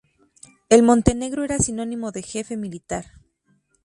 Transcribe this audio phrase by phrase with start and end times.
[0.71, 3.05] En Montenegro era sinónimo de jefe militar.